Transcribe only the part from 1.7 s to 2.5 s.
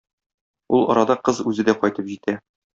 дә кайтып җитә.